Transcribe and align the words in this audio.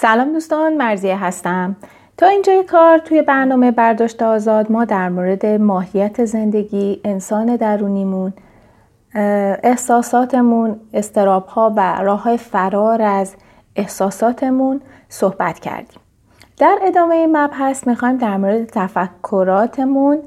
سلام 0.00 0.32
دوستان 0.32 0.76
مرزیه 0.76 1.24
هستم. 1.24 1.76
تا 2.16 2.26
اینجای 2.26 2.64
کار 2.64 2.98
توی 2.98 3.22
برنامه 3.22 3.70
برداشت 3.70 4.22
آزاد 4.22 4.72
ما 4.72 4.84
در 4.84 5.08
مورد 5.08 5.46
ماهیت 5.46 6.24
زندگی 6.24 7.00
انسان 7.04 7.56
درونیمون 7.56 8.32
احساساتمون 9.62 10.80
استراب 10.92 11.46
ها 11.46 11.72
و 11.76 12.02
راه 12.02 12.36
فرار 12.36 13.02
از 13.02 13.34
احساساتمون 13.76 14.80
صحبت 15.08 15.58
کردیم. 15.58 16.00
در 16.58 16.78
ادامه 16.82 17.14
این 17.14 17.36
مبحث 17.36 17.86
می‌خوایم 17.86 18.16
در 18.16 18.36
مورد 18.36 18.66
تفکراتمون 18.66 20.18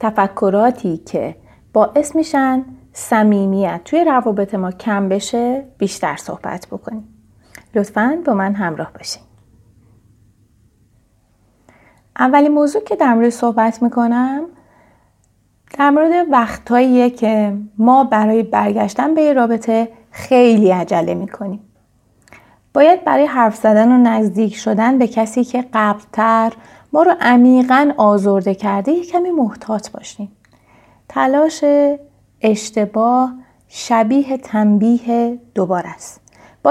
تفکراتی 0.00 0.96
که 0.96 1.36
باعث 1.72 2.16
میشن 2.16 2.64
صمیمیت 2.92 3.80
توی 3.84 4.04
روابط 4.04 4.54
ما 4.54 4.70
کم 4.70 5.08
بشه 5.08 5.64
بیشتر 5.78 6.16
صحبت 6.16 6.66
بکنیم. 6.66 7.17
لطفا 7.74 8.22
با 8.26 8.34
من 8.34 8.54
همراه 8.54 8.92
باشین. 8.92 9.22
اولین 12.18 12.52
موضوع 12.52 12.82
که 12.82 12.96
در 12.96 13.14
مورد 13.14 13.30
صحبت 13.30 13.82
می‌کنم 13.82 14.44
در 15.78 15.90
مورد 15.90 16.26
وقتهاییه 16.30 17.10
که 17.10 17.56
ما 17.78 18.04
برای 18.04 18.42
برگشتن 18.42 19.14
به 19.14 19.32
رابطه 19.32 19.88
خیلی 20.10 20.70
عجله 20.70 21.14
می‌کنیم. 21.14 21.60
باید 22.74 23.04
برای 23.04 23.26
حرف 23.26 23.56
زدن 23.56 23.92
و 23.92 23.98
نزدیک 23.98 24.56
شدن 24.56 24.98
به 24.98 25.06
کسی 25.06 25.44
که 25.44 25.64
قبلتر 25.72 26.52
ما 26.92 27.02
رو 27.02 27.14
عمیقا 27.20 27.92
آزرده 27.96 28.54
کرده 28.54 28.92
یه 28.92 29.04
کمی 29.04 29.30
محتاط 29.30 29.90
باشیم. 29.90 30.32
تلاش 31.08 31.64
اشتباه 32.40 33.34
شبیه 33.68 34.36
تنبیه 34.36 35.38
دوباره 35.54 35.88
است. 35.88 36.20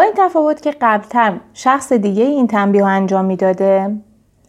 این 0.01 0.13
تفاوت 0.17 0.61
که 0.61 0.71
قبلتر 0.81 1.39
شخص 1.53 1.93
دیگه 1.93 2.23
این 2.23 2.47
تنبیه 2.47 2.81
رو 2.81 2.87
انجام 2.87 3.25
می‌داده 3.25 3.95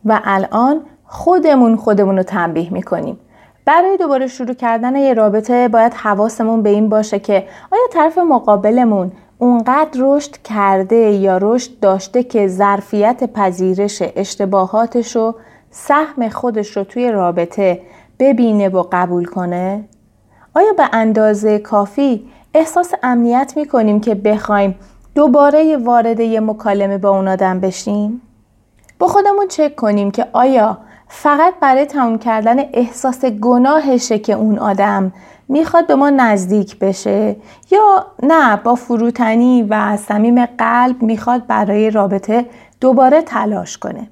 و 0.05 0.21
الان 0.25 0.81
خودمون 1.05 1.77
خودمون 1.77 2.17
رو 2.17 2.23
تنبیه 2.23 2.73
می‌کنیم 2.73 3.19
برای 3.65 3.97
دوباره 3.97 4.27
شروع 4.27 4.55
کردن 4.55 4.97
یه 4.97 5.15
رابطه 5.15 5.69
باید 5.69 5.95
حواسمون 5.95 6.63
به 6.63 6.71
این 6.71 6.89
باشه 6.89 7.19
که 7.19 7.47
آیا 7.73 7.83
طرف 7.93 8.19
مقابلمون 8.19 9.13
اونقدر 9.39 10.01
رشد 10.01 10.37
کرده 10.45 10.97
یا 10.97 11.39
رشد 11.43 11.81
داشته 11.81 12.23
که 12.23 12.49
ظرفیت 12.49 13.33
پذیرش 13.33 14.03
اشتباهاتش 14.17 15.17
رو 15.17 15.35
سهم 15.71 16.29
خودش 16.29 16.77
رو 16.77 16.85
توی 16.85 17.11
رابطه 17.11 17.81
ببینه 18.19 18.69
و 18.69 18.85
قبول 18.93 19.25
کنه؟ 19.25 19.85
آیا 20.55 20.73
به 20.73 20.89
اندازه 20.93 21.59
کافی 21.59 22.29
احساس 22.55 22.93
امنیت 23.03 23.53
می‌کنیم 23.57 24.01
که 24.01 24.15
بخوایم 24.15 24.75
دوباره 25.19 25.77
وارد 25.77 26.21
یه 26.21 26.41
مکالمه 26.41 26.99
با 26.99 27.09
اون 27.09 27.29
آدم 27.29 27.61
بشیم؟ 27.61 28.21
با 28.99 29.07
خودمون 29.07 29.49
چک 29.49 29.77
کنیم 29.77 30.11
که 30.11 30.27
آیا 30.33 30.79
فقط 31.09 31.55
برای 31.61 31.87
تموم 31.87 32.19
کردن 32.19 32.59
احساس 32.73 33.25
گناهشه 33.25 34.19
که 34.19 34.33
اون 34.33 34.59
آدم 34.59 35.13
می‌خواد 35.49 35.87
به 35.87 35.95
ما 35.95 36.11
نزدیک 36.11 36.79
بشه 36.79 37.37
یا 37.71 38.07
نه 38.23 38.57
با 38.57 38.75
فروتنی 38.75 39.63
و 39.63 39.97
صمیم 39.97 40.47
قلب 40.47 41.03
می‌خواد 41.03 41.47
برای 41.47 41.91
رابطه 41.91 42.47
دوباره 42.81 43.23
تلاش 43.23 43.79
کنه 43.79 44.11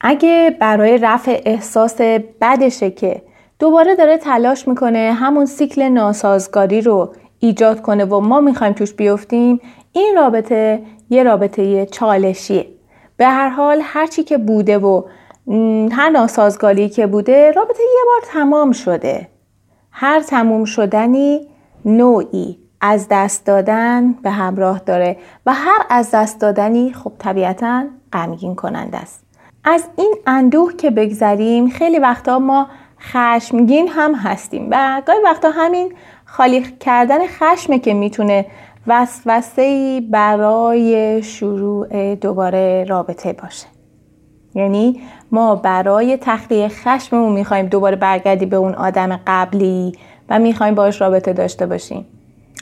اگه 0.00 0.56
برای 0.60 0.98
رفع 0.98 1.42
احساس 1.44 2.00
بدشه 2.40 2.90
که 2.90 3.22
دوباره 3.58 3.94
داره 3.94 4.18
تلاش 4.18 4.68
می‌کنه 4.68 5.16
همون 5.20 5.46
سیکل 5.46 5.82
ناسازگاری 5.82 6.80
رو 6.80 7.12
ایجاد 7.38 7.82
کنه 7.82 8.04
و 8.04 8.20
ما 8.20 8.40
می‌خوایم 8.40 8.72
توش 8.72 8.92
بیفتیم 8.92 9.60
این 9.92 10.14
رابطه 10.16 10.82
یه 11.10 11.22
رابطه 11.22 11.86
چالشیه. 11.86 12.66
به 13.16 13.26
هر 13.26 13.48
حال 13.48 13.80
هرچی 13.84 14.22
که 14.24 14.38
بوده 14.38 14.78
و 14.78 15.02
هر 15.92 16.10
ناسازگاری 16.10 16.88
که 16.88 17.06
بوده 17.06 17.50
رابطه 17.50 17.82
یه 17.82 18.02
بار 18.06 18.30
تمام 18.32 18.72
شده. 18.72 19.28
هر 19.90 20.20
تموم 20.20 20.64
شدنی 20.64 21.48
نوعی 21.84 22.58
از 22.80 23.06
دست 23.10 23.46
دادن 23.46 24.12
به 24.12 24.30
همراه 24.30 24.78
داره 24.78 25.16
و 25.46 25.52
هر 25.52 25.78
از 25.90 26.10
دست 26.10 26.40
دادنی 26.40 26.92
خب 26.92 27.12
طبیعتا 27.18 27.84
غمگین 28.12 28.54
کننده 28.54 28.98
است. 28.98 29.24
از 29.64 29.84
این 29.96 30.14
اندوه 30.26 30.76
که 30.76 30.90
بگذریم 30.90 31.68
خیلی 31.68 31.98
وقتا 31.98 32.38
ما 32.38 32.68
خشمگین 33.00 33.88
هم 33.88 34.14
هستیم 34.14 34.68
و 34.70 35.02
گاهی 35.06 35.18
وقتا 35.24 35.50
همین 35.50 35.92
خالی 36.28 36.62
کردن 36.80 37.26
خشمه 37.26 37.78
که 37.78 37.94
می‌تونه 37.94 38.46
وسوسه 38.86 40.00
برای 40.10 41.22
شروع 41.22 42.14
دوباره 42.14 42.84
رابطه 42.88 43.32
باشه. 43.32 43.66
یعنی 44.54 45.00
ما 45.32 45.54
برای 45.54 46.18
تخلیه 46.20 46.68
خشممون 46.68 47.32
می‌خوایم 47.32 47.66
دوباره 47.66 47.96
برگردی 47.96 48.46
به 48.46 48.56
اون 48.56 48.74
آدم 48.74 49.20
قبلی 49.26 49.92
و 50.28 50.38
می‌خوایم 50.38 50.74
باش 50.74 51.00
رابطه 51.00 51.32
داشته 51.32 51.66
باشیم. 51.66 52.06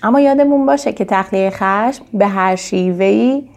اما 0.02 0.20
یادمون 0.20 0.66
باشه 0.66 0.92
که 0.92 1.04
تخلیه 1.04 1.50
خشم 1.50 2.04
به 2.12 2.26
هر 2.26 2.56
شیوهی 2.56 3.50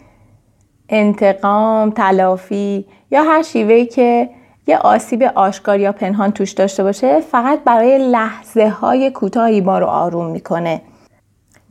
انتقام، 0.90 1.90
تلافی 1.90 2.86
یا 3.12 3.24
هر 3.24 3.42
شیوهی 3.42 3.86
که 3.86 4.30
یه 4.68 4.78
آسیب 4.78 5.24
آشکار 5.24 5.80
یا 5.80 5.92
پنهان 5.92 6.32
توش 6.32 6.52
داشته 6.52 6.84
باشه 6.84 7.22
فقط 7.22 7.60
برای 7.64 8.12
لحظه 8.12 8.70
های 8.70 9.12
کوتاهی 9.12 9.62
ما 9.62 9.80
رو 9.80 9.86
آروم 9.86 10.26
می‌کنه. 10.32 10.82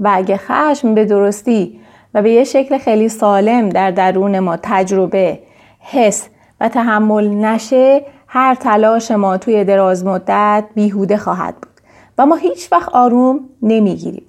و 0.01 0.11
اگه 0.13 0.37
خشم 0.37 0.95
به 0.95 1.05
درستی 1.05 1.81
و 2.15 2.23
به 2.23 2.31
یه 2.31 2.45
شکل 2.45 2.79
خیلی 2.79 3.09
سالم 3.09 3.69
در 3.69 3.91
درون 3.91 4.39
ما 4.39 4.57
تجربه، 4.63 5.39
حس 5.81 6.29
و 6.61 6.69
تحمل 6.69 7.29
نشه 7.29 8.05
هر 8.27 8.55
تلاش 8.55 9.11
ما 9.11 9.37
توی 9.37 9.65
دراز 9.65 10.05
مدت 10.05 10.65
بیهوده 10.75 11.17
خواهد 11.17 11.55
بود. 11.55 11.81
و 12.19 12.27
ما 12.27 12.37
هیچ 12.37 12.73
وقت 12.73 12.89
آروم 12.89 13.41
نمی‌گیریم. 13.63 14.27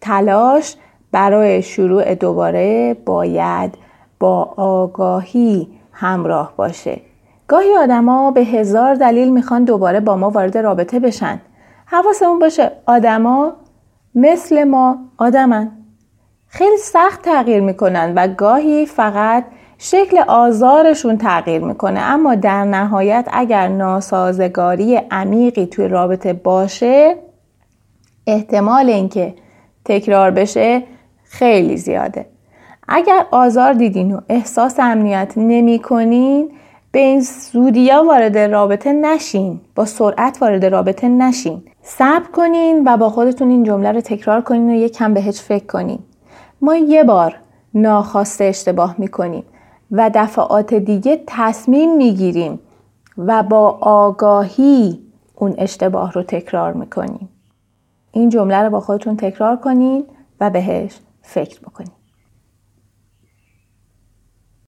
تلاش 0.00 0.74
برای 1.12 1.62
شروع 1.62 2.14
دوباره 2.14 2.96
باید 3.06 3.74
با 4.20 4.54
آگاهی 4.56 5.68
همراه 5.92 6.52
باشه. 6.56 7.00
گاهی 7.50 7.76
آدما 7.76 8.30
به 8.30 8.40
هزار 8.40 8.94
دلیل 8.94 9.32
می‌خوان 9.32 9.64
دوباره 9.64 10.00
با 10.00 10.16
ما 10.16 10.30
وارد 10.30 10.58
رابطه 10.58 10.98
بشن. 10.98 11.40
حواسمون 11.86 12.38
باشه 12.38 12.72
آدما 12.86 13.52
مثل 14.14 14.64
ما 14.64 14.98
آدمن. 15.18 15.72
خیلی 16.46 16.76
سخت 16.76 17.22
تغییر 17.22 17.60
می‌کنن 17.60 18.12
و 18.16 18.28
گاهی 18.28 18.86
فقط 18.86 19.44
شکل 19.78 20.18
آزارشون 20.18 21.18
تغییر 21.18 21.64
می‌کنه. 21.64 22.00
اما 22.00 22.34
در 22.34 22.64
نهایت 22.64 23.28
اگر 23.32 23.68
ناسازگاری 23.68 24.96
عمیقی 25.10 25.66
توی 25.66 25.88
رابطه 25.88 26.32
باشه 26.32 27.16
احتمال 28.26 28.90
اینکه 28.90 29.34
تکرار 29.84 30.30
بشه 30.30 30.82
خیلی 31.24 31.76
زیاده. 31.76 32.26
اگر 32.88 33.26
آزار 33.30 33.72
دیدین 33.72 34.14
و 34.14 34.20
احساس 34.28 34.80
امنیت 34.80 35.32
نمی 35.36 35.78
کنین 35.78 36.50
به 36.92 36.98
این 36.98 37.20
زودیا 37.52 38.04
وارد 38.04 38.38
رابطه 38.38 38.92
نشین. 38.92 39.60
با 39.74 39.84
سرعت 39.84 40.38
وارد 40.42 40.64
رابطه 40.64 41.08
نشین. 41.08 41.62
صبر 41.82 42.30
کنین 42.32 42.82
و 42.88 42.96
با 42.96 43.10
خودتون 43.10 43.50
این 43.50 43.64
جمله 43.64 43.92
رو 43.92 44.00
تکرار 44.00 44.40
کنین 44.40 44.70
و 44.70 44.74
یک 44.74 44.92
کم 44.92 45.14
بهش 45.14 45.40
فکر 45.40 45.66
کنین. 45.66 45.98
ما 46.60 46.76
یه 46.76 47.04
بار 47.04 47.36
ناخواسته 47.74 48.44
اشتباه 48.44 48.94
می‌کنیم 48.98 49.44
و 49.90 50.10
دفعات 50.14 50.74
دیگه 50.74 51.22
تصمیم 51.26 51.96
می‌گیریم 51.96 52.60
و 53.18 53.42
با 53.42 53.78
آگاهی 53.80 55.00
اون 55.34 55.54
اشتباه 55.58 56.12
رو 56.12 56.22
تکرار 56.22 56.72
می‌کنیم. 56.72 57.28
این 58.12 58.28
جمله 58.28 58.56
رو 58.56 58.70
با 58.70 58.80
خودتون 58.80 59.16
تکرار 59.16 59.56
کنین 59.56 60.04
و 60.40 60.50
بهش 60.50 60.98
فکر 61.22 61.60
بکنین. 61.60 61.90